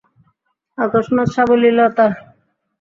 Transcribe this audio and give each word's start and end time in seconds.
অকস্মাৎ, 0.77 1.27
সাবলীলতা। 1.35 2.05